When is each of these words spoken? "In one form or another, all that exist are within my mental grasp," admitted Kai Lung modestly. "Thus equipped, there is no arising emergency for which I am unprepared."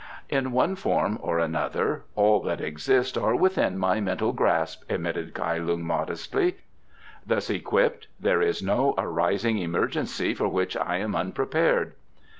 "In 0.29 0.51
one 0.51 0.75
form 0.75 1.19
or 1.21 1.37
another, 1.37 2.05
all 2.15 2.39
that 2.39 2.59
exist 2.59 3.19
are 3.19 3.35
within 3.35 3.77
my 3.77 3.99
mental 3.99 4.33
grasp," 4.33 4.81
admitted 4.91 5.35
Kai 5.35 5.59
Lung 5.59 5.83
modestly. 5.83 6.55
"Thus 7.23 7.51
equipped, 7.51 8.07
there 8.19 8.41
is 8.41 8.63
no 8.63 8.95
arising 8.97 9.59
emergency 9.59 10.33
for 10.33 10.47
which 10.47 10.75
I 10.75 10.97
am 10.97 11.15
unprepared." 11.15 11.93